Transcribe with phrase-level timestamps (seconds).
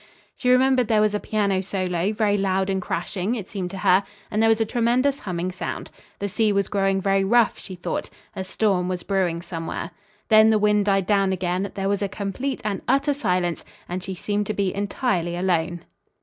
[0.35, 4.03] She remembered there was a piano solo, very loud and crashing, it seemed to her,
[4.31, 5.91] and there was a tremendous humming sound.
[6.17, 8.09] The sea was growing very rough, she thought.
[8.35, 9.91] A storm was brewing somewhere.
[10.29, 14.15] Then the wind died down again, there was a complete and utter silence and she
[14.15, 15.85] seemed to be entirely alone.